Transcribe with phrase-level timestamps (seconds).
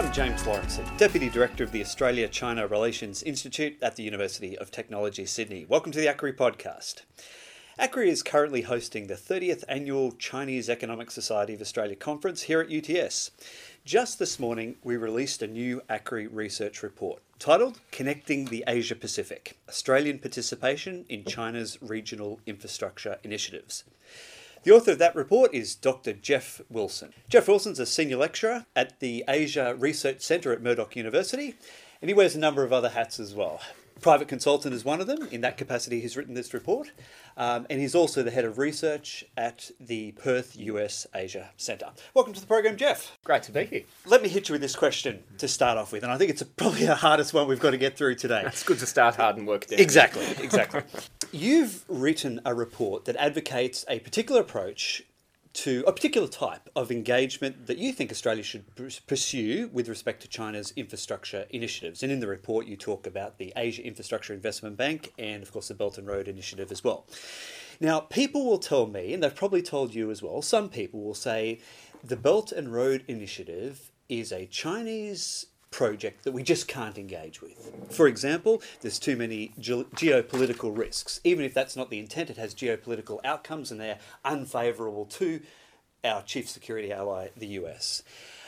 [0.00, 4.70] I'm James Laurenceson, Deputy Director of the Australia China Relations Institute at the University of
[4.70, 5.66] Technology, Sydney.
[5.68, 7.02] Welcome to the ACRI podcast.
[7.78, 12.72] ACRI is currently hosting the 30th Annual Chinese Economic Society of Australia Conference here at
[12.72, 13.30] UTS.
[13.84, 19.58] Just this morning, we released a new ACRI research report titled Connecting the Asia Pacific
[19.68, 23.84] Australian Participation in China's Regional Infrastructure Initiatives.
[24.62, 26.12] The author of that report is Dr.
[26.12, 27.14] Jeff Wilson.
[27.30, 31.54] Jeff Wilson's a senior lecturer at the Asia Research Centre at Murdoch University,
[32.02, 33.62] and he wears a number of other hats as well.
[34.02, 35.28] Private consultant is one of them.
[35.30, 36.90] In that capacity, he's written this report.
[37.38, 41.90] Um, and he's also the head of research at the Perth USAsia Centre.
[42.12, 43.16] Welcome to the program, Jeff.
[43.24, 43.82] Great to be here.
[44.04, 46.42] Let me hit you with this question to start off with, and I think it's
[46.42, 48.42] probably the hardest one we've got to get through today.
[48.44, 49.80] It's good to start hard and work down.
[49.80, 50.82] Exactly, exactly.
[51.32, 55.04] You've written a report that advocates a particular approach
[55.52, 58.64] to a particular type of engagement that you think Australia should
[59.06, 62.02] pursue with respect to China's infrastructure initiatives.
[62.02, 65.68] And in the report, you talk about the Asia Infrastructure Investment Bank and, of course,
[65.68, 67.06] the Belt and Road Initiative as well.
[67.78, 71.14] Now, people will tell me, and they've probably told you as well, some people will
[71.14, 71.60] say
[72.02, 77.72] the Belt and Road Initiative is a Chinese project that we just can't engage with.
[77.90, 81.20] For example, there's too many ge- geopolitical risks.
[81.24, 85.40] Even if that's not the intent, it has geopolitical outcomes and they're unfavourable to
[86.04, 88.02] our chief security ally, the US.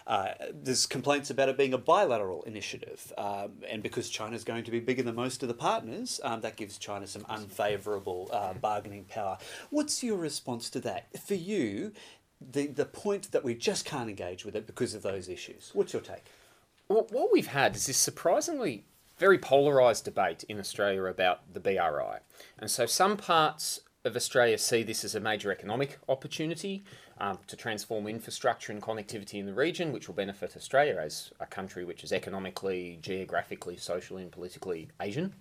[0.06, 4.70] Uh, there's complaints about it being a bilateral initiative, um, and because China's going to
[4.72, 9.04] be bigger than most of the partners, um, that gives China some unfavourable uh, bargaining
[9.04, 9.38] power.
[9.70, 11.06] What's your response to that?
[11.24, 11.92] For you,
[12.40, 15.70] the, the point that we just can't engage with it because of those issues.
[15.72, 16.24] What's your take?
[16.92, 18.84] Well, what we've had is this surprisingly
[19.16, 22.18] very polarised debate in Australia about the BRI.
[22.58, 26.84] And so some parts of Australia see this as a major economic opportunity
[27.22, 31.46] um, to transform infrastructure and connectivity in the region, which will benefit Australia as a
[31.46, 35.32] country which is economically, geographically, socially, and politically Asian.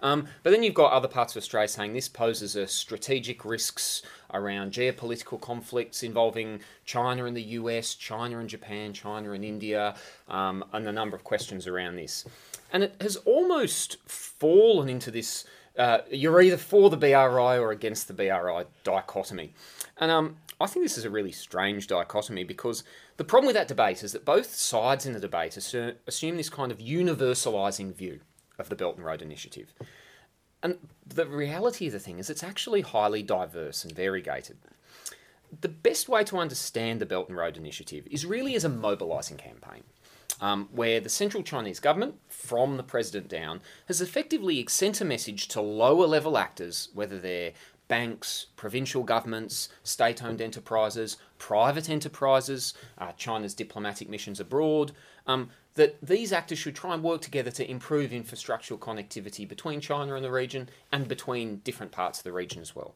[0.00, 4.02] Um, but then you've got other parts of Australia saying this poses a strategic risks
[4.34, 9.94] around geopolitical conflicts involving China and the US, China and Japan, China and India,
[10.28, 12.24] um, and a number of questions around this.
[12.72, 15.44] And it has almost fallen into this
[15.78, 19.54] uh, you're either for the BRI or against the BRI dichotomy.
[19.98, 22.84] And um, I think this is a really strange dichotomy because
[23.16, 26.72] the problem with that debate is that both sides in the debate assume this kind
[26.72, 28.20] of universalising view
[28.58, 29.72] of the Belt and Road Initiative.
[30.62, 30.76] And
[31.06, 34.58] the reality of the thing is it's actually highly diverse and variegated.
[35.60, 39.38] The best way to understand the Belt and Road Initiative is really as a mobilising
[39.38, 39.84] campaign
[40.40, 45.48] um, where the central Chinese government, from the president down, has effectively sent a message
[45.48, 47.52] to lower level actors, whether they're
[47.88, 54.92] banks, provincial governments, state owned enterprises, private enterprises, uh, China's diplomatic missions abroad,
[55.26, 60.14] um, that these actors should try and work together to improve infrastructural connectivity between China
[60.14, 62.94] and the region and between different parts of the region as well.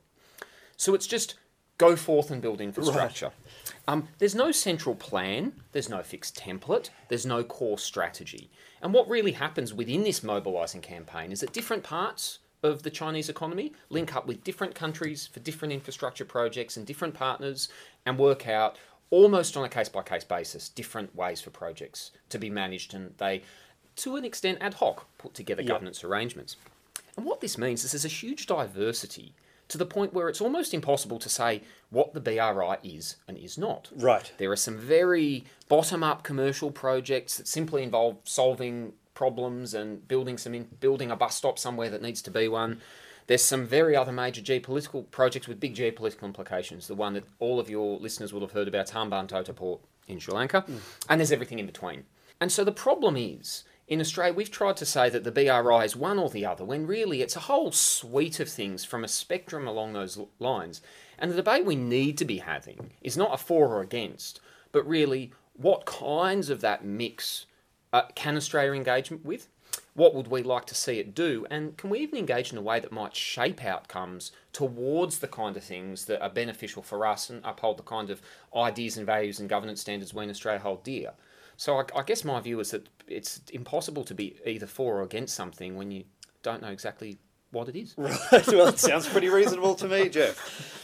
[0.77, 1.35] So it's just
[1.77, 3.27] go forth and build infrastructure.
[3.27, 3.44] Right.
[3.87, 8.51] Um, there's no central plan, there's no fixed template, there's no core strategy.
[8.81, 13.29] And what really happens within this mobilising campaign is that different parts of the Chinese
[13.29, 17.69] economy link up with different countries for different infrastructure projects and different partners
[18.07, 18.79] and work out
[19.11, 23.13] almost on a case by case basis different ways for projects to be managed and
[23.19, 23.43] they
[23.97, 25.69] to an extent ad hoc put together yep.
[25.69, 26.57] governance arrangements.
[27.17, 29.35] And what this means is there's a huge diversity
[29.69, 33.57] to the point where it's almost impossible to say what the BRI is and is
[33.57, 33.91] not.
[33.97, 34.33] Right.
[34.39, 40.37] There are some very bottom up commercial projects that simply involve solving problems and building
[40.37, 42.81] some in, building a bus stop somewhere that needs to be one.
[43.27, 46.89] There's some very other major geopolitical projects with big geopolitical implications.
[46.89, 50.35] The one that all of your listeners will have heard about, Hambantota Port in Sri
[50.35, 50.79] Lanka, mm.
[51.09, 52.05] and there's everything in between.
[52.41, 55.95] And so the problem is in Australia, we've tried to say that the BRI is
[55.95, 59.67] one or the other, when really it's a whole suite of things from a spectrum
[59.67, 60.81] along those lines.
[61.19, 64.41] And the debate we need to be having is not a for or against,
[64.73, 67.47] but really what kinds of that mix
[67.93, 69.49] uh, can Australia engage with?
[69.93, 71.47] What would we like to see it do?
[71.51, 75.57] And can we even engage in a way that might shape outcomes towards the kind
[75.57, 78.23] of things that are beneficial for us and uphold the kind of
[78.57, 81.13] ideas and values and governance standards we in Australia hold dear?
[81.57, 85.03] So I, I, guess my view is that it's impossible to be either for or
[85.03, 86.05] against something when you
[86.43, 87.19] don't know exactly
[87.51, 87.95] what it is.
[87.97, 88.19] Right.
[88.49, 90.83] Well, it sounds pretty reasonable to me, Jeff.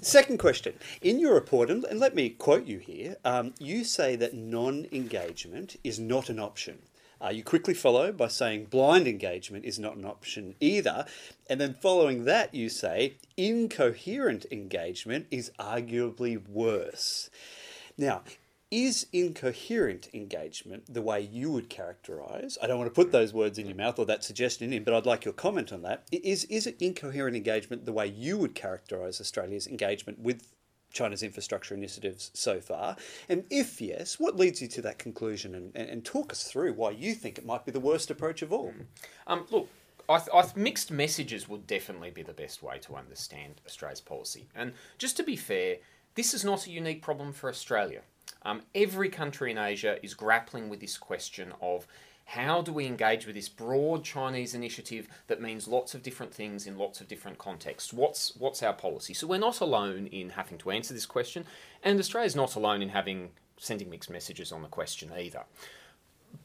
[0.00, 0.74] Second question.
[1.00, 5.76] In your report, and let me quote you here, um, you say that non engagement
[5.84, 6.78] is not an option.
[7.22, 11.04] Uh, you quickly follow by saying blind engagement is not an option either.
[11.48, 17.30] And then following that, you say incoherent engagement is arguably worse.
[17.96, 18.22] Now,
[18.72, 22.56] is incoherent engagement the way you would characterise?
[22.62, 24.94] I don't want to put those words in your mouth or that suggestion in, but
[24.94, 26.04] I'd like your comment on that.
[26.10, 30.48] Is is it incoherent engagement the way you would characterise Australia's engagement with
[30.90, 32.96] China's infrastructure initiatives so far?
[33.28, 35.54] And if yes, what leads you to that conclusion?
[35.54, 38.40] And, and, and talk us through why you think it might be the worst approach
[38.40, 38.72] of all.
[39.26, 39.68] Um, look,
[40.08, 44.00] I, th- I th- mixed messages would definitely be the best way to understand Australia's
[44.00, 44.48] policy.
[44.54, 45.76] And just to be fair,
[46.14, 48.00] this is not a unique problem for Australia.
[48.42, 51.86] Um, every country in Asia is grappling with this question of
[52.24, 56.66] how do we engage with this broad Chinese initiative that means lots of different things
[56.66, 57.92] in lots of different contexts?
[57.92, 59.14] What's what's our policy?
[59.14, 61.44] So we're not alone in having to answer this question,
[61.82, 65.44] and Australia's not alone in having sending mixed messages on the question either.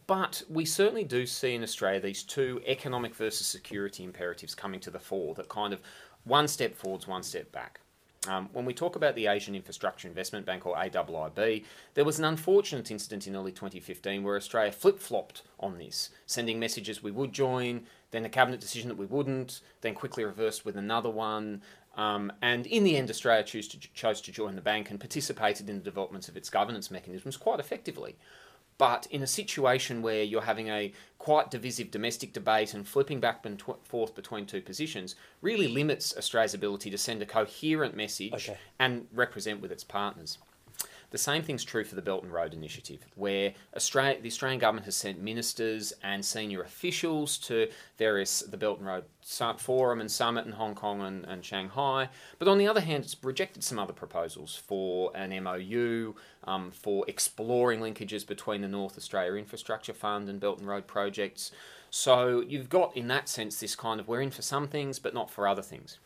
[0.05, 4.91] But we certainly do see in Australia these two economic versus security imperatives coming to
[4.91, 5.81] the fore that kind of
[6.23, 7.79] one step forwards, one step back.
[8.27, 11.63] Um, when we talk about the Asian Infrastructure Investment Bank or AIIB,
[11.93, 16.59] there was an unfortunate incident in early 2015 where Australia flip flopped on this, sending
[16.59, 20.75] messages we would join, then a cabinet decision that we wouldn't, then quickly reversed with
[20.75, 21.61] another one.
[21.95, 25.77] Um, and in the end, Australia to, chose to join the bank and participated in
[25.77, 28.15] the developments of its governance mechanisms quite effectively.
[28.77, 33.45] But in a situation where you're having a quite divisive domestic debate and flipping back
[33.45, 38.57] and forth between two positions really limits Australia's ability to send a coherent message okay.
[38.79, 40.37] and represent with its partners.
[41.09, 44.85] The same thing's true for the Belt and Road Initiative, where Australia, the Australian government
[44.85, 49.05] has sent ministers and senior officials to various the Belt and Road
[49.57, 52.09] Forum and Summit in Hong Kong and, and Shanghai.
[52.39, 56.13] But on the other hand, it's rejected some other proposals for an MOU,
[56.43, 61.51] um, for exploring linkages between the North Australia Infrastructure Fund and Belt and Road projects.
[61.89, 65.13] So you've got, in that sense, this kind of we're in for some things, but
[65.13, 65.99] not for other things.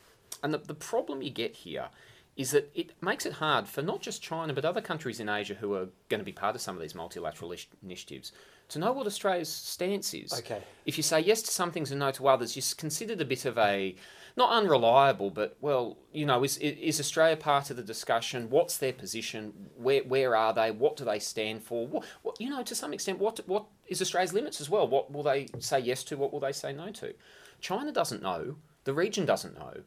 [0.43, 1.89] And the, the problem you get here
[2.41, 5.53] is that it makes it hard for not just China but other countries in Asia
[5.53, 7.53] who are going to be part of some of these multilateral
[7.83, 8.31] initiatives
[8.69, 10.33] to know what Australia's stance is.
[10.33, 10.61] Okay.
[10.85, 13.45] If you say yes to some things and no to others, you're considered a bit
[13.45, 13.95] of a
[14.37, 18.49] not unreliable, but well, you know, is is Australia part of the discussion?
[18.49, 19.53] What's their position?
[19.75, 20.71] Where where are they?
[20.71, 21.85] What do they stand for?
[21.85, 24.87] What, what you know, to some extent, what what is Australia's limits as well?
[24.87, 26.17] What will they say yes to?
[26.17, 27.13] What will they say no to?
[27.59, 28.55] China doesn't know.
[28.85, 29.83] The region doesn't know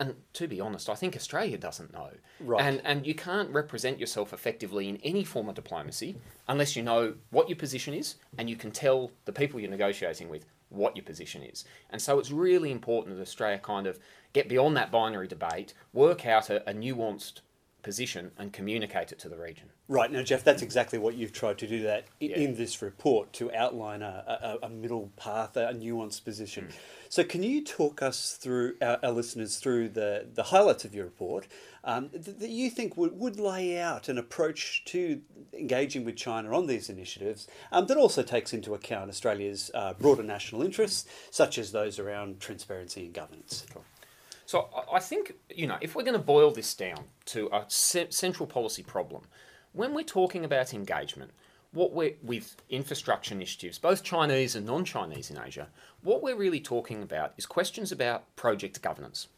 [0.00, 2.10] and to be honest, I think Australia doesn't know.
[2.40, 2.64] Right.
[2.64, 6.16] And and you can't represent yourself effectively in any form of diplomacy
[6.48, 10.28] unless you know what your position is and you can tell the people you're negotiating
[10.30, 11.64] with what your position is.
[11.90, 13.98] And so it's really important that Australia kind of
[14.32, 17.40] get beyond that binary debate, work out a, a nuanced
[17.82, 19.70] position and communicate it to the region.
[19.88, 22.38] Right now, Jeff, that's exactly what you've tried to do that in, yeah.
[22.38, 26.66] in this report to outline a, a, a, middle path, a nuanced position.
[26.66, 26.74] Mm.
[27.08, 31.06] So, can you talk us through our, our, listeners through the, the highlights of your
[31.06, 31.48] report
[31.82, 35.20] um, that, you think would, would lay out an approach to
[35.52, 40.22] engaging with China on these initiatives um, that also takes into account Australia's uh, broader
[40.22, 43.66] national interests, such as those around transparency and governance?
[43.72, 43.84] Cool.
[44.50, 48.48] So I think, you know, if we're going to boil this down to a central
[48.48, 49.22] policy problem,
[49.74, 51.30] when we're talking about engagement,
[51.70, 55.68] what we're with infrastructure initiatives, both Chinese and non-Chinese in Asia,
[56.02, 59.28] what we're really talking about is questions about project governance.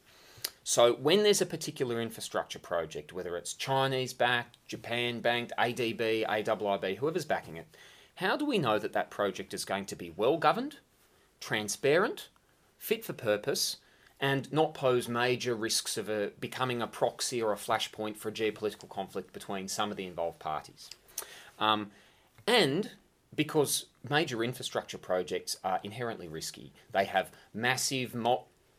[0.65, 6.97] So when there's a particular infrastructure project, whether it's Chinese backed, Japan backed, ADB, AIIB,
[6.97, 7.67] whoever's backing it,
[8.15, 10.79] how do we know that that project is going to be well governed,
[11.39, 12.31] transparent,
[12.79, 13.77] fit for purpose,
[14.23, 18.33] and not pose major risks of a, becoming a proxy or a flashpoint for a
[18.33, 20.89] geopolitical conflict between some of the involved parties.
[21.59, 21.91] Um,
[22.47, 22.93] and
[23.35, 28.15] because major infrastructure projects are inherently risky, they have massive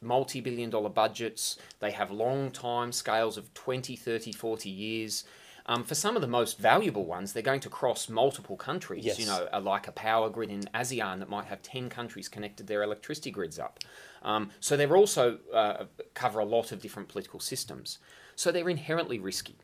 [0.01, 5.25] multi billion dollar budgets, they have long time scales of 20, 30, 40 years.
[5.65, 9.05] Um, for some of the most valuable ones, they're going to cross multiple countries.
[9.05, 9.17] Yes.
[9.17, 12.83] You know, like a power grid in ASEAN that might have 10 countries connected their
[12.83, 13.79] electricity grids up.
[14.23, 17.99] Um, so they also uh, cover a lot of different political systems.
[18.35, 19.55] So they're inherently risky.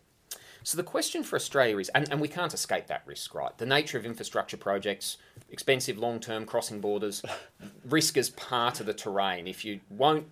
[0.63, 3.57] So the question for Australia is, and, and we can't escape that risk, right?
[3.57, 5.17] The nature of infrastructure projects,
[5.49, 7.23] expensive, long-term, crossing borders,
[7.85, 9.47] risk is part of the terrain.
[9.47, 10.27] If you won't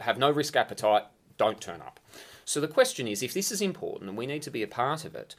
[0.00, 1.04] have no risk appetite,
[1.36, 1.98] don't turn up.
[2.44, 5.04] So the question is, if this is important and we need to be a part
[5.04, 5.34] of it,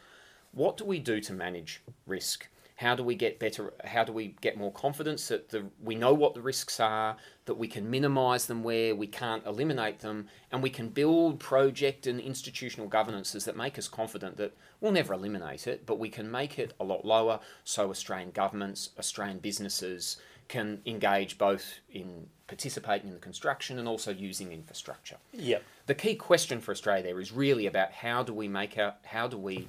[0.51, 2.47] what do we do to manage risk?
[2.77, 3.73] How do we get better?
[3.83, 7.55] How do we get more confidence that the, we know what the risks are, that
[7.55, 12.19] we can minimise them where we can't eliminate them, and we can build project and
[12.19, 16.59] institutional governances that make us confident that we'll never eliminate it, but we can make
[16.59, 20.17] it a lot lower so Australian governments, Australian businesses
[20.47, 25.17] can engage both in participating in the construction and also using infrastructure.
[25.33, 25.63] Yep.
[25.87, 29.27] The key question for Australia there is really about how do we make our, how
[29.27, 29.67] do we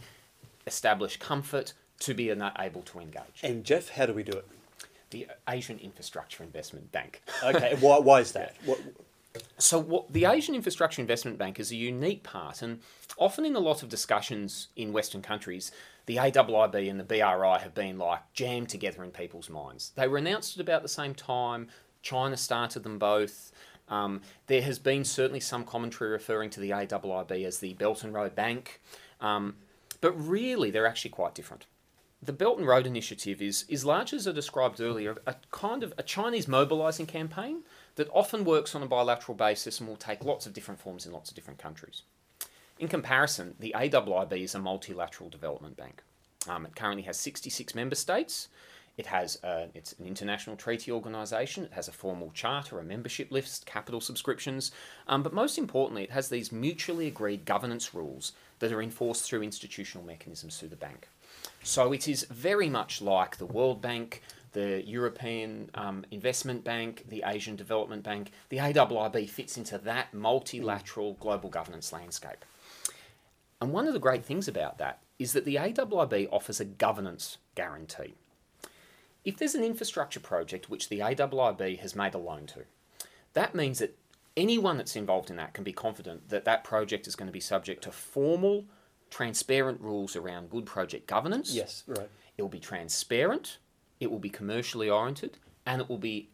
[0.67, 3.43] establish comfort, to be able to engage.
[3.43, 4.47] And Jeff, how do we do it?
[5.11, 7.23] The Asian Infrastructure Investment Bank.
[7.43, 8.57] Okay, why, why is that?
[8.65, 8.79] What,
[9.57, 12.81] So, what the Asian Infrastructure Investment Bank is a unique part, and
[13.17, 15.73] often in a lot of discussions in Western countries,
[16.07, 19.93] the AIIB and the BRI have been like jammed together in people's minds.
[19.95, 21.69] They were announced at about the same time.
[22.03, 23.53] China started them both.
[23.89, 28.13] Um, there has been certainly some commentary referring to the AIIB as the Belt and
[28.13, 28.81] Road Bank,
[29.21, 29.57] um,
[30.01, 31.67] but really they're actually quite different.
[32.21, 35.95] The Belt and Road Initiative is, is largely, as I described earlier, a kind of
[35.97, 37.63] a Chinese mobilising campaign
[37.95, 41.13] that often works on a bilateral basis and will take lots of different forms in
[41.13, 42.03] lots of different countries.
[42.77, 46.03] In comparison, the AIIB is a multilateral development bank.
[46.49, 48.49] Um, it currently has 66 member states.
[48.97, 51.65] It has a, it's an international treaty organisation.
[51.65, 54.73] It has a formal charter, a membership list, capital subscriptions,
[55.07, 59.43] um, but most importantly, it has these mutually agreed governance rules that are enforced through
[59.43, 61.09] institutional mechanisms through the bank.
[61.63, 67.23] So it is very much like the World Bank, the European um, Investment Bank, the
[67.27, 68.33] Asian Development Bank.
[68.49, 72.45] The AIIB fits into that multilateral global governance landscape.
[73.61, 77.39] And one of the great things about that is that the AIIB offers a governance
[77.55, 78.15] guarantee.
[79.25, 82.65] If there's an infrastructure project which the AIIB has made a loan to,
[83.35, 83.99] that means that
[84.37, 87.41] anyone that's involved in that can be confident that that project is going to be
[87.41, 88.65] subject to formal,
[89.11, 91.55] transparent rules around good project governance.
[91.55, 92.09] yes, right.
[92.37, 93.59] It will be transparent,
[94.01, 96.29] it will be commercially oriented, and it will be,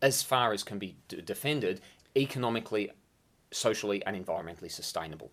[0.00, 1.80] as far as can be d- defended,
[2.16, 2.90] economically,
[3.50, 5.30] socially, and environmentally sustainable.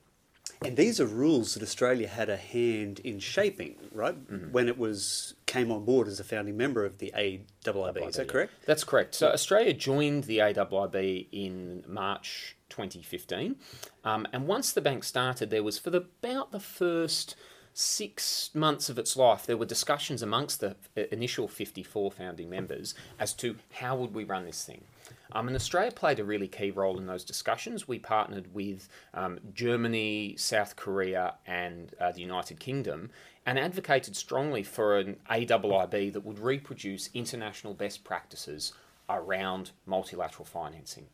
[0.65, 4.15] And these are rules that Australia had a hand in shaping, right?
[4.32, 4.51] Mm-hmm.
[4.51, 8.08] When it was came on board as a founding member of the AIIB.
[8.08, 8.54] Is that correct?
[8.66, 9.16] That's correct.
[9.16, 13.56] So Australia joined the AIIB in March 2015,
[14.04, 17.36] um, and once the bank started, there was for the, about the first
[17.74, 20.76] six months of its life, there were discussions amongst the
[21.14, 24.84] initial 54 founding members as to how would we run this thing.
[25.32, 27.88] Um, and Australia played a really key role in those discussions.
[27.88, 33.12] We partnered with um, Germany, South Korea, and uh, the United Kingdom,
[33.48, 38.74] and advocated strongly for an AIIB that would reproduce international best practices
[39.10, 41.08] around multilateral financing.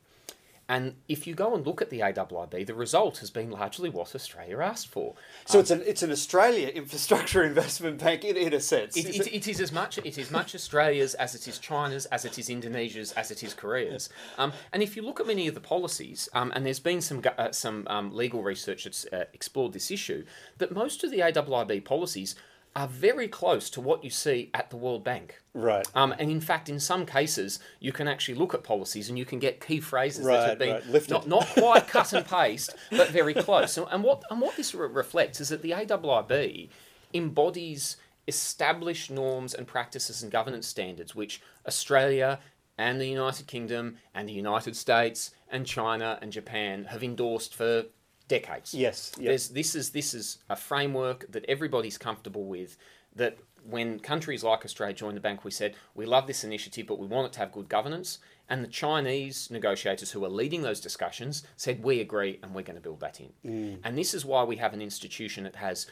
[0.69, 4.15] And if you go and look at the AIIB, the result has been largely what
[4.15, 5.15] Australia asked for.
[5.45, 8.95] So it's an it's an Australia infrastructure investment bank in, in a sense.
[8.95, 12.05] It, Is it, it is as much it is much Australia's as it is China's,
[12.07, 14.09] as it is Indonesia's, as it is Korea's.
[14.37, 17.21] Um, and if you look at many of the policies, um, and there's been some
[17.37, 20.23] uh, some um, legal research that's uh, explored this issue,
[20.59, 22.35] that most of the AIIB policies
[22.75, 25.39] are very close to what you see at the World Bank.
[25.53, 25.85] Right.
[25.93, 29.25] Um, and in fact, in some cases, you can actually look at policies and you
[29.25, 31.11] can get key phrases that Right, have been right, lifted.
[31.13, 33.77] not, not quite cut and paste, but very close.
[33.77, 36.69] And, and what and what this re- reflects is that the AIIB
[37.13, 42.39] embodies established norms and practices and governance standards which Australia
[42.77, 47.83] and the United Kingdom and the United States and China and Japan have endorsed for
[48.39, 48.73] decades.
[48.73, 49.39] Yes, yep.
[49.51, 52.77] This is this is a framework that everybody's comfortable with.
[53.15, 56.99] That when countries like Australia joined the bank, we said we love this initiative, but
[56.99, 58.19] we want it to have good governance.
[58.49, 62.75] And the Chinese negotiators who are leading those discussions said we agree, and we're going
[62.75, 63.31] to build that in.
[63.45, 63.79] Mm.
[63.83, 65.87] And this is why we have an institution that has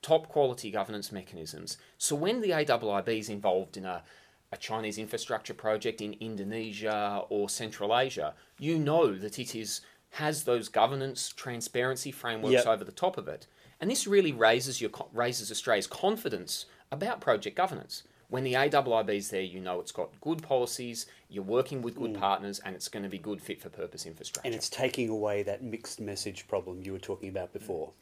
[0.00, 1.76] top quality governance mechanisms.
[1.96, 4.02] So when the AIIB is involved in a
[4.50, 10.44] a Chinese infrastructure project in Indonesia or Central Asia, you know that it is has
[10.44, 12.66] those governance transparency frameworks Yep.
[12.66, 13.46] over the top of it,
[13.80, 18.02] and this really raises your raises Australia's confidence about project governance.
[18.30, 22.12] When the AIIB is there, you know it's got good policies, you're working with good
[22.12, 22.20] mm.
[22.20, 24.46] partners, and it's going to be good fit for purpose infrastructure.
[24.46, 27.88] and it's taking away that mixed message problem you were talking about before.
[27.88, 27.92] Mm.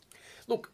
[0.49, 0.73] Look,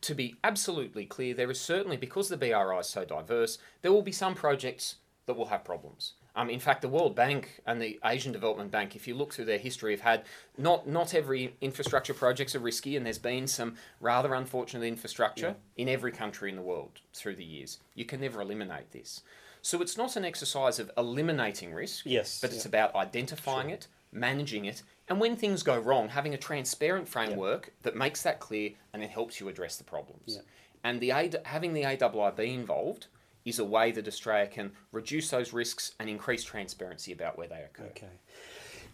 [0.00, 4.02] to be absolutely clear, there is certainly, because the BRI is so diverse, there will
[4.02, 6.14] be some projects that will have problems.
[6.36, 9.44] Um, in fact, the World Bank and the Asian Development Bank, if you look through
[9.44, 10.24] their history, have had
[10.58, 15.88] not not every infrastructure projects are risky, and there's been some rather unfortunate infrastructure in
[15.88, 17.78] every country in the world through the years.
[17.94, 19.22] You can never eliminate this.
[19.62, 24.66] So it's not an exercise of eliminating risk, Yes, but it's about identifying it, managing
[24.66, 29.02] it, and when things go wrong, having a transparent framework that makes that clear and
[29.02, 30.22] it helps you address the problems.
[30.26, 30.40] Yeah.
[30.82, 33.06] And the A, having the AIIB involved
[33.44, 37.62] is a way that Australia can reduce those risks and increase transparency about where they
[37.62, 37.84] occur.
[37.90, 38.08] Okay.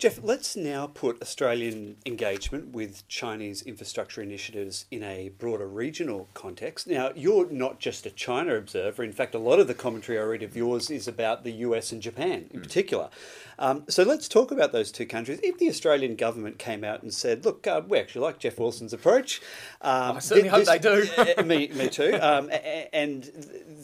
[0.00, 6.86] Jeff, let's now put Australian engagement with Chinese infrastructure initiatives in a broader regional context.
[6.86, 9.04] Now, you're not just a China observer.
[9.04, 11.92] In fact, a lot of the commentary I read of yours is about the US
[11.92, 12.62] and Japan in mm.
[12.62, 13.10] particular.
[13.60, 15.38] Um, so let's talk about those two countries.
[15.42, 18.94] If the Australian government came out and said, look, uh, we actually like Jeff Wilson's
[18.94, 19.42] approach.
[19.82, 21.42] Um, I certainly this, hope they do.
[21.44, 22.18] me, me too.
[22.20, 22.50] Um,
[22.94, 23.24] and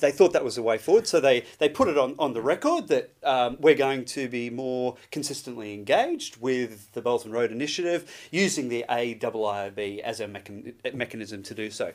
[0.01, 1.07] they thought that was the way forward.
[1.07, 4.49] So they, they put it on, on the record that um, we're going to be
[4.49, 10.95] more consistently engaged with the Belt and Road Initiative using the AIIB as a mechan-
[10.95, 11.93] mechanism to do so.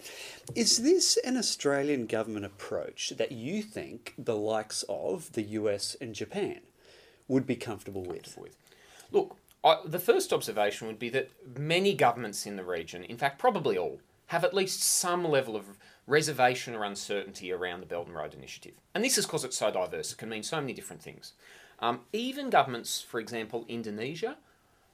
[0.53, 6.13] Is this an Australian government approach that you think the likes of the US and
[6.13, 6.59] Japan
[7.31, 8.38] would be comfortable with?
[8.38, 8.55] with.
[9.11, 13.39] Look, I, the first observation would be that many governments in the region, in fact,
[13.39, 18.15] probably all, have at least some level of reservation or uncertainty around the Belt and
[18.15, 18.73] Road Initiative.
[18.93, 21.33] And this is because it's so diverse, it can mean so many different things.
[21.79, 24.35] Um, even governments, for example, Indonesia,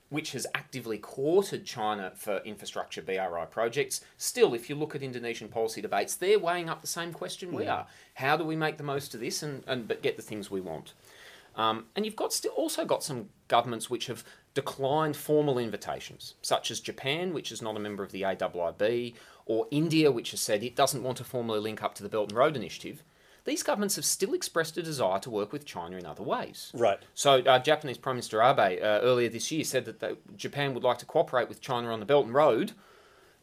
[0.10, 5.50] which has actively courted China for infrastructure BRI projects, still, if you look at Indonesian
[5.50, 7.88] policy debates, they're weighing up the same question we are.
[8.14, 10.62] How do we make the most of this and, and but get the things we
[10.62, 10.94] want?
[11.58, 14.24] Um, and you've got still also got some governments which have
[14.54, 19.68] declined formal invitations, such as Japan, which is not a member of the AIIB, or
[19.72, 22.38] India, which has said it doesn't want to formally link up to the Belt and
[22.38, 23.04] Road Initiative.
[23.46, 26.72] These governments have still expressed a desire to work with China in other ways.
[26.74, 27.00] Right.
[27.14, 30.84] So, uh, Japanese Prime Minister Abe uh, earlier this year said that they, Japan would
[30.84, 32.74] like to cooperate with China on the Belt and Road,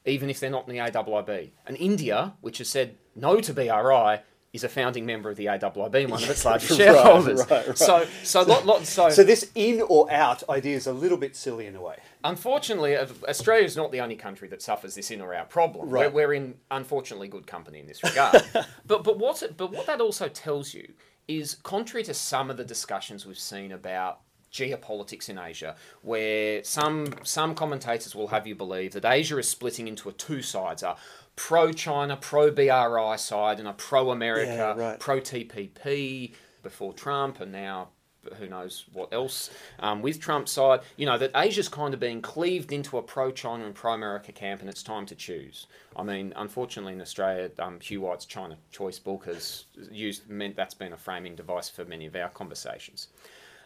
[0.05, 1.51] even if they're not in the AIIB.
[1.67, 4.21] And India, which has said no to BRI,
[4.55, 7.41] is a founding member of the AIIB, one of its largest shareholders.
[7.51, 7.77] right, right.
[7.77, 11.35] So, so, lot, lot, so, so this in or out idea is a little bit
[11.35, 11.97] silly in a way.
[12.23, 15.91] Unfortunately, uh, Australia is not the only country that suffers this in or out problem.
[15.91, 16.11] Right.
[16.11, 18.45] We're, we're in unfortunately good company in this regard.
[18.87, 20.93] but but what but what that also tells you
[21.27, 24.21] is contrary to some of the discussions we've seen about
[24.55, 29.89] geopolitics in Asia, where some some commentators will have you believe that Asia is splitting
[29.89, 30.97] into a two sides: a
[31.37, 35.01] pro China, pro BRI side, and a pro America, yeah, right.
[35.01, 37.89] pro TPP before Trump, and now
[38.39, 39.51] who knows what else
[39.81, 40.81] um, with Trump's side.
[40.97, 44.33] You know that Asia's kind of being cleaved into a pro China and pro America
[44.33, 45.67] camp, and it's time to choose.
[45.97, 50.75] I mean, unfortunately, in Australia, um, Hugh White's China Choice book has used meant that's
[50.75, 53.09] been a framing device for many of our conversations.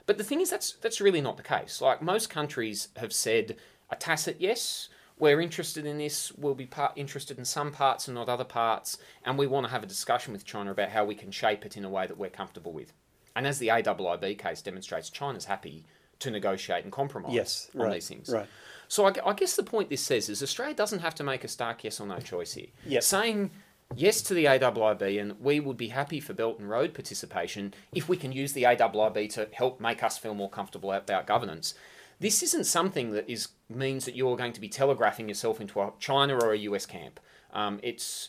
[0.07, 1.81] But the thing is, that's that's really not the case.
[1.81, 3.57] Like most countries have said
[3.91, 8.15] a tacit yes we're interested in this, we'll be part, interested in some parts and
[8.15, 11.15] not other parts, and we want to have a discussion with China about how we
[11.15, 12.93] can shape it in a way that we're comfortable with.
[13.35, 15.85] And as the AIIB case demonstrates, China's happy
[16.21, 18.29] to negotiate and compromise yes, on right, these things.
[18.29, 18.49] Right.
[18.89, 21.49] So I, I, guess the point this says is Australia doesn't have to make a
[21.49, 22.67] stark yes or no choice here.
[22.87, 23.03] Yep.
[23.03, 23.51] Saying
[23.95, 28.09] yes to the AIIB and we would be happy for Belt and Road participation if
[28.09, 31.75] we can use the AIIB to help make us feel more comfortable about governance
[32.21, 35.93] this isn't something that is means that you're going to be telegraphing yourself into a
[35.99, 37.21] China or a US camp.
[37.53, 38.29] Um, it's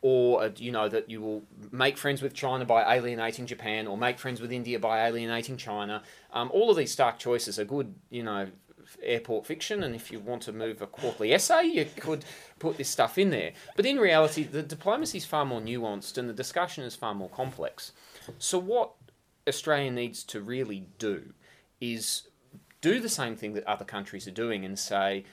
[0.00, 3.96] or uh, you know that you will make friends with China by alienating Japan, or
[3.96, 6.02] make friends with India by alienating China.
[6.32, 8.48] Um, all of these stark choices are good, you know,
[9.02, 9.82] airport fiction.
[9.82, 12.24] And if you want to move a quarterly essay, you could
[12.58, 13.52] put this stuff in there.
[13.76, 17.28] But in reality, the diplomacy is far more nuanced, and the discussion is far more
[17.28, 17.92] complex.
[18.38, 18.92] So what
[19.48, 21.32] Australia needs to really do
[21.80, 22.27] is
[22.80, 25.24] do the same thing that other countries are doing and say,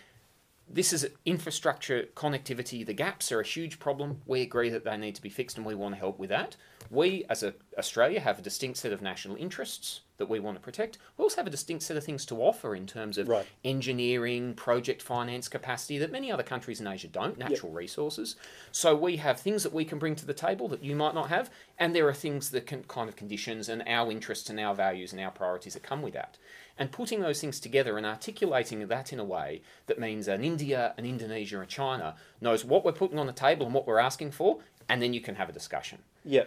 [0.67, 2.85] this is infrastructure connectivity.
[2.85, 4.21] The gaps are a huge problem.
[4.25, 6.55] We agree that they need to be fixed and we want to help with that.
[6.89, 10.61] We, as a, Australia, have a distinct set of national interests that we want to
[10.61, 10.97] protect.
[11.17, 13.45] We also have a distinct set of things to offer in terms of right.
[13.63, 17.77] engineering, project finance capacity that many other countries in Asia don't, natural yep.
[17.77, 18.35] resources.
[18.71, 21.29] So we have things that we can bring to the table that you might not
[21.29, 24.75] have, and there are things that can kind of conditions and our interests and our
[24.75, 26.37] values and our priorities that come with that
[26.77, 30.93] and putting those things together and articulating that in a way that means an India,
[30.97, 34.31] an Indonesia, and China knows what we're putting on the table and what we're asking
[34.31, 35.99] for, and then you can have a discussion.
[36.23, 36.45] Yeah.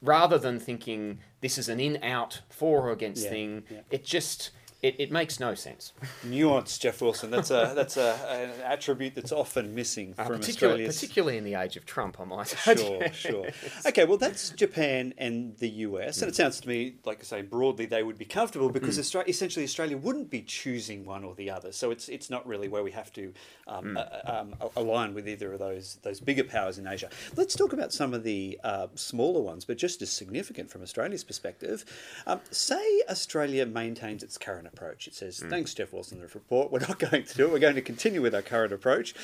[0.00, 3.30] Rather than thinking this is an in out for or against yeah.
[3.30, 3.80] thing, yeah.
[3.90, 5.92] it just it, it makes no sense.
[6.22, 7.32] Nuance, Jeff Wilson.
[7.32, 11.54] That's a that's a, an attribute that's often missing uh, from particularly, Particularly in the
[11.54, 12.78] age of Trump, I might add.
[12.78, 13.46] Sure, sure.
[13.86, 16.22] Okay, well, that's Japan and the US, mm.
[16.22, 19.00] and it sounds to me like I say broadly they would be comfortable because mm.
[19.00, 21.72] Australia, essentially Australia wouldn't be choosing one or the other.
[21.72, 23.32] So it's it's not really where we have to
[23.66, 23.96] um, mm.
[23.96, 27.08] uh, um, align with either of those those bigger powers in Asia.
[27.34, 31.24] Let's talk about some of the uh, smaller ones, but just as significant from Australia's
[31.24, 31.84] perspective.
[32.28, 35.06] Um, say Australia maintains its current approach.
[35.06, 35.50] It says, mm.
[35.50, 36.70] thanks, Jeff Wilson, the report.
[36.70, 37.52] We're not going to do it.
[37.52, 39.14] We're going to continue with our current approach.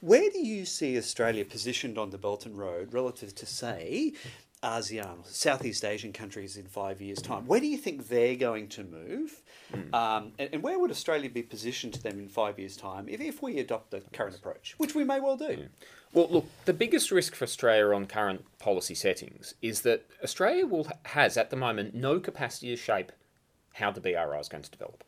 [0.00, 4.14] Where do you see Australia positioned on the Belt and Road relative to, say,
[4.62, 7.46] ASEAN, Southeast Asian countries in five years' time?
[7.46, 9.42] Where do you think they're going to move?
[9.92, 13.20] Um, and, and where would Australia be positioned to them in five years' time if,
[13.20, 15.66] if we adopt the current approach, which we may well do?
[16.12, 20.86] Well, look, the biggest risk for Australia on current policy settings is that Australia will
[21.04, 23.12] has at the moment no capacity to shape
[23.74, 25.04] how the BRI is going to develop.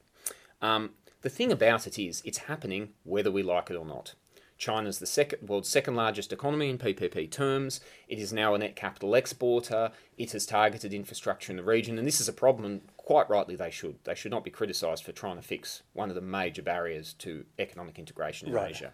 [0.63, 0.91] Um,
[1.23, 4.15] the thing about it is, it's happening whether we like it or not.
[4.57, 7.81] China's the second world's second largest economy in PPP terms.
[8.09, 9.91] It is now a net capital exporter.
[10.17, 12.65] It has targeted infrastructure in the region, and this is a problem.
[12.65, 13.97] And quite rightly, they should.
[14.05, 17.45] They should not be criticised for trying to fix one of the major barriers to
[17.59, 18.71] economic integration in Right.
[18.71, 18.93] Asia.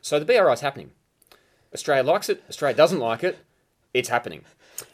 [0.00, 0.92] So the BRI is happening.
[1.74, 2.42] Australia likes it.
[2.48, 3.38] Australia doesn't like it.
[3.92, 4.44] It's happening.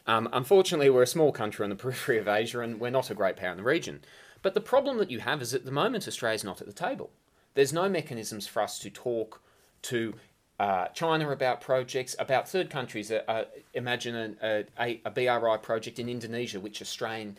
[0.07, 3.15] Um, unfortunately, we're a small country on the periphery of Asia, and we're not a
[3.15, 4.01] great power in the region.
[4.43, 7.11] But the problem that you have is at the moment Australia's not at the table.
[7.55, 9.41] There's no mechanisms for us to talk
[9.83, 10.15] to
[10.59, 13.11] uh, China about projects, about third countries.
[13.11, 13.45] Uh, uh,
[13.75, 17.37] imagine a, a, a BRI project in Indonesia, which Australian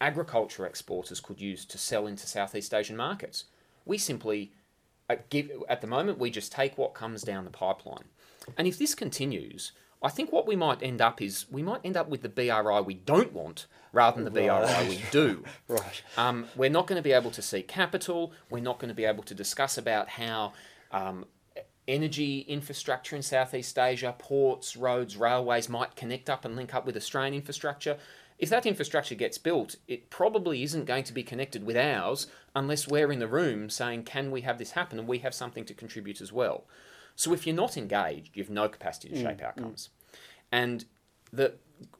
[0.00, 3.44] agriculture exporters could use to sell into Southeast Asian markets.
[3.84, 4.52] We simply
[5.08, 8.04] uh, give, at the moment, we just take what comes down the pipeline.
[8.56, 11.96] And if this continues, I think what we might end up is we might end
[11.96, 15.44] up with the BRI we don't want rather than the BRI we do.
[15.68, 16.02] Right.
[16.16, 18.32] Um, we're not going to be able to see capital.
[18.48, 20.52] We're not going to be able to discuss about how
[20.90, 21.26] um,
[21.86, 26.96] energy infrastructure in Southeast Asia, ports, roads, railways might connect up and link up with
[26.96, 27.98] Australian infrastructure.
[28.38, 32.88] If that infrastructure gets built, it probably isn't going to be connected with ours unless
[32.88, 34.98] we're in the room saying, can we have this happen?
[34.98, 36.64] And we have something to contribute as well.
[37.20, 39.46] So if you're not engaged, you have no capacity to shape mm, mm.
[39.46, 39.90] outcomes.
[40.50, 40.86] And
[41.30, 41.52] the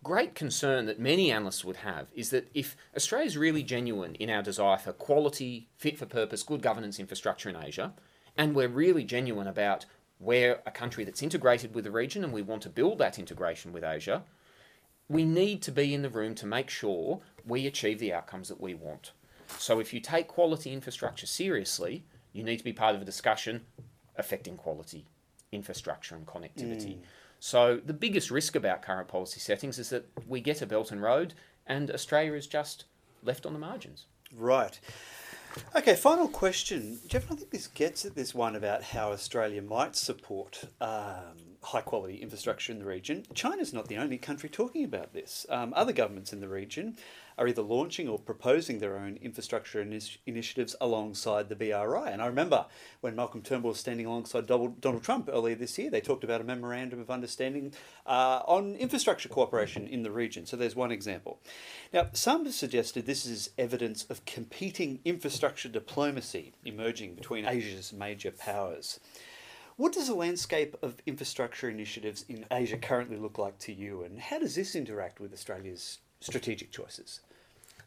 [0.02, 4.30] great concern that many analysts would have is that if Australia is really genuine in
[4.30, 7.92] our desire for quality, fit for purpose, good governance infrastructure in Asia,
[8.34, 9.84] and we're really genuine about
[10.18, 13.74] we're a country that's integrated with the region and we want to build that integration
[13.74, 14.22] with Asia,
[15.06, 18.60] we need to be in the room to make sure we achieve the outcomes that
[18.60, 19.12] we want.
[19.58, 23.66] So if you take quality infrastructure seriously, you need to be part of a discussion
[24.20, 25.06] affecting quality
[25.52, 26.98] infrastructure and connectivity.
[27.40, 31.02] So the biggest risk about current policy settings is that we get a Belt and
[31.02, 31.34] Road
[31.66, 32.84] and Australia is just
[33.24, 34.06] left on the margins.
[34.36, 34.78] Right.
[35.74, 37.00] Okay, final question.
[37.08, 41.80] Jeff, I think this gets at this one about how Australia might support um, high
[41.82, 43.24] quality infrastructure in the region.
[43.34, 45.44] China's not the only country talking about this.
[45.50, 46.96] Um, other governments in the region
[47.36, 52.10] are either launching or proposing their own infrastructure initi- initiatives alongside the BRI.
[52.10, 52.66] And I remember
[53.00, 56.44] when Malcolm Turnbull was standing alongside Donald Trump earlier this year, they talked about a
[56.44, 57.72] memorandum of understanding
[58.06, 60.46] uh, on infrastructure cooperation in the region.
[60.46, 61.40] So there's one example.
[61.92, 68.30] Now, some have suggested this is evidence of competing infrastructure diplomacy emerging between Asia's major
[68.30, 69.00] powers.
[69.80, 74.20] What does the landscape of infrastructure initiatives in Asia currently look like to you, and
[74.20, 77.20] how does this interact with Australia's strategic choices?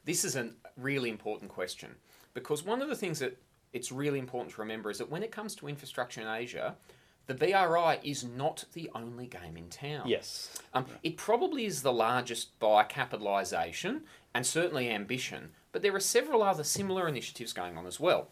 [0.04, 1.92] This is a really important question
[2.34, 3.38] because one of the things that
[3.74, 6.76] it's really important to remember is that when it comes to infrastructure in Asia,
[7.28, 10.08] the BRI is not the only game in town.
[10.08, 10.50] Yes.
[10.74, 14.02] Um, it probably is the largest by capitalisation
[14.34, 18.30] and certainly ambition, but there are several other similar initiatives going on as well.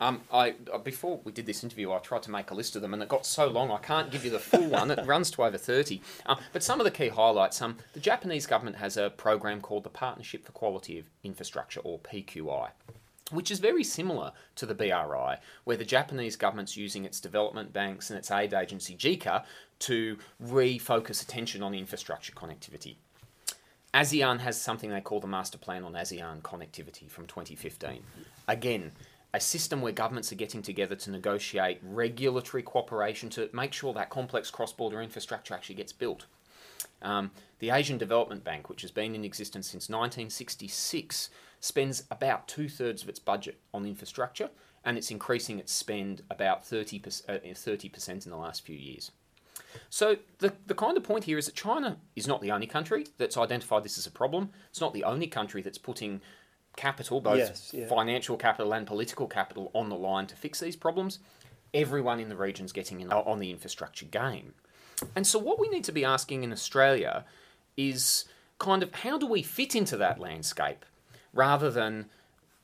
[0.00, 2.82] Um, I uh, before we did this interview, I tried to make a list of
[2.82, 4.90] them, and it got so long I can't give you the full one.
[4.90, 6.02] It runs to over thirty.
[6.26, 9.84] Um, but some of the key highlights: um, the Japanese government has a program called
[9.84, 12.70] the Partnership for Quality of Infrastructure, or PQI
[13.30, 18.10] which is very similar to the BRI, where the Japanese government's using its development banks
[18.10, 19.44] and its aid agency JICA
[19.80, 22.96] to refocus attention on infrastructure connectivity.
[23.94, 28.02] ASEAN has something they call the Master Plan on ASEAN Connectivity from 2015.
[28.46, 28.92] Again,
[29.34, 34.10] a system where governments are getting together to negotiate regulatory cooperation to make sure that
[34.10, 36.26] complex cross border infrastructure actually gets built.
[37.02, 42.68] Um, the Asian Development Bank, which has been in existence since 1966, spends about two
[42.68, 44.50] thirds of its budget on infrastructure,
[44.84, 49.10] and it's increasing its spend about 30 percent in the last few years.
[49.90, 53.06] So the the kind of point here is that China is not the only country
[53.18, 54.50] that's identified this as a problem.
[54.70, 56.20] It's not the only country that's putting
[56.78, 57.86] capital, both Yes, yeah.
[57.86, 61.18] financial capital and political capital, on the line to fix these problems.
[61.74, 64.54] Everyone in the region's getting in on the infrastructure game.
[65.14, 67.24] And so, what we need to be asking in Australia
[67.76, 68.24] is
[68.58, 70.84] kind of how do we fit into that landscape
[71.32, 72.06] rather than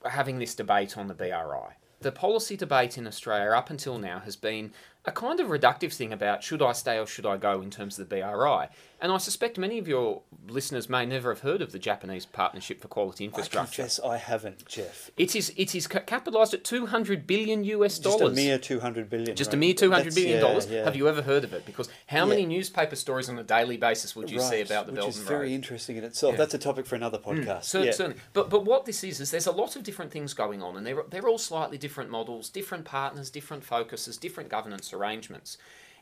[0.05, 1.77] having this debate on the BRI?
[2.01, 4.73] The policy debate in Australia up until now has been
[5.05, 7.99] a kind of reductive thing about should I stay or should I go in terms
[7.99, 8.69] of the BRI.
[9.05, 12.81] And I suspect many of your listeners may never have heard of the Japanese Partnership
[12.81, 13.83] for Quality I Infrastructure.
[13.83, 15.11] confess I haven't, Jeff.
[15.19, 18.21] It is it is capitalised at 200 billion US dollars.
[18.21, 19.37] Just a mere two hundred billion.
[19.37, 19.55] Just right?
[19.55, 20.71] a mere two hundred billion yeah, dollars.
[20.71, 20.85] yeah.
[20.85, 21.67] Have you ever heard of it?
[21.67, 22.31] Because how Yeah.
[22.31, 25.19] many newspaper stories on a daily basis would you see about the which Belt is
[25.19, 25.55] very Road?
[25.57, 26.39] interesting in itself.
[26.39, 27.65] That's a topic for another hmm, podcast.
[27.65, 27.91] Cer- yeah.
[27.91, 30.79] Certainly, but but what this is is there's a lot of different things going on,
[30.79, 35.59] and they're they're all slightly different models, different partners, different focuses, different governance arrangements.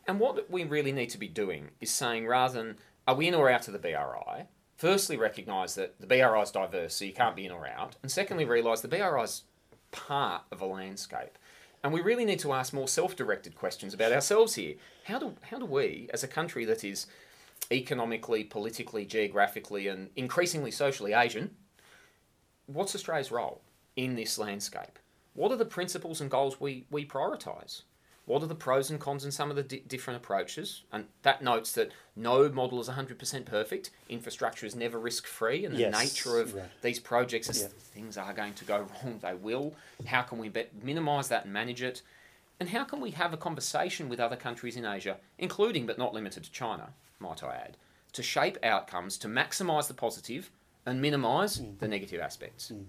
[0.06, 3.34] And what we really need to be doing is saying rather than are we in
[3.34, 7.36] or out of the BRI, firstly recognise that the BRI is diverse, so you can't
[7.36, 9.42] be in or out, and secondly realise the BRI is
[9.90, 11.38] part of a landscape.
[11.84, 14.74] And we really need to ask more self-directed questions about ourselves here.
[15.04, 17.06] How do how do we, as a country that is
[17.72, 21.56] economically, politically, geographically, and increasingly socially Asian,
[22.66, 23.62] what's Australia's role
[23.96, 24.98] in this landscape?
[25.34, 27.82] What are the principles and goals we, we prioritise?
[28.24, 30.82] What are the pros and cons in some of the di- different approaches?
[30.92, 33.90] And that notes that no model is 100% perfect.
[34.08, 37.68] Infrastructure is never risk free, and the Yes, nature of these projects is Yeah.
[37.94, 39.74] things are going to go wrong, they will.
[40.06, 42.02] How can we be- minimise that and manage it?
[42.60, 46.14] And how can we have a conversation with other countries in Asia, including but not
[46.14, 47.76] limited to China, might I add,
[48.12, 50.52] to shape outcomes to maximise the positive
[50.86, 51.76] and minimise mm.
[51.80, 52.70] the negative aspects?
[52.70, 52.84] Mm.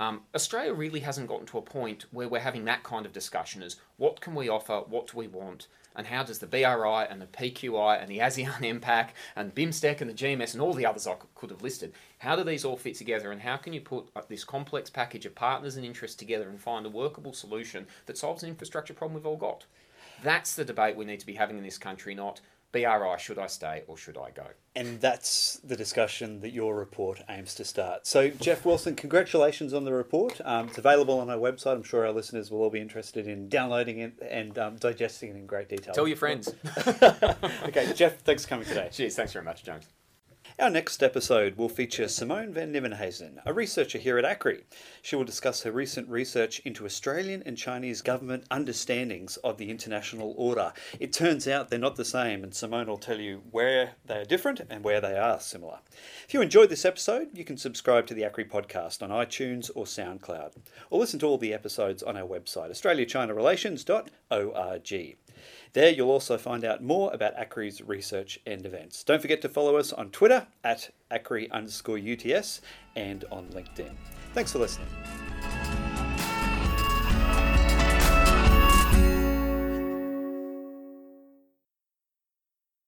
[0.00, 3.62] Um, Australia really hasn't gotten to a point where we're having that kind of discussion
[3.62, 7.20] as what can we offer, what do we want, and how does the BRI and
[7.20, 11.06] the PQI and the ASEAN MPAC and BIMSTEC and the GMS and all the others
[11.06, 14.08] I could have listed, how do these all fit together and how can you put
[14.16, 18.16] uh, this complex package of partners and interests together and find a workable solution that
[18.16, 19.66] solves an infrastructure problem we've all got?
[20.22, 22.40] That's the debate we need to be having in this country, not
[22.72, 24.46] BRI, should I stay or should I go?
[24.76, 28.06] And that's the discussion that your report aims to start.
[28.06, 30.40] So, Jeff Wilson, congratulations on the report.
[30.44, 31.74] Um, it's available on our website.
[31.74, 35.36] I'm sure our listeners will all be interested in downloading it and um, digesting it
[35.36, 35.92] in great detail.
[35.92, 36.54] Tell your friends.
[37.64, 38.88] okay, Jeff, thanks for coming today.
[38.92, 39.86] Cheers, thanks very much, James.
[40.60, 44.64] Our next episode will feature Simone van Nieuwenhuizen, a researcher here at ACRI.
[45.00, 50.34] She will discuss her recent research into Australian and Chinese government understandings of the international
[50.36, 50.74] order.
[50.98, 54.26] It turns out they're not the same, and Simone will tell you where they are
[54.26, 55.78] different and where they are similar.
[56.28, 59.86] If you enjoyed this episode, you can subscribe to the ACRI podcast on iTunes or
[59.86, 60.56] SoundCloud,
[60.90, 65.16] or listen to all the episodes on our website, australiachinarelations.org.
[65.72, 69.04] There you'll also find out more about ACRI's research and events.
[69.04, 72.60] Don't forget to follow us on Twitter at ACRI underscore UTS
[72.96, 73.92] and on LinkedIn.
[74.34, 74.88] Thanks for listening.